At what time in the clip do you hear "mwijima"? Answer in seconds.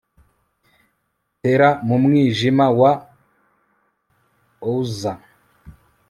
2.03-2.65